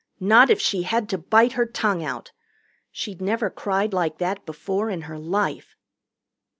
Not 0.19 0.49
if 0.49 0.59
she 0.59 0.81
had 0.81 1.07
to 1.09 1.17
bite 1.19 1.51
her 1.51 1.67
tongue 1.67 2.03
out. 2.03 2.31
She'd 2.91 3.21
never 3.21 3.51
cried 3.51 3.93
like 3.93 4.17
that 4.17 4.47
before 4.47 4.89
in 4.89 5.01
her 5.01 5.19
life. 5.19 5.75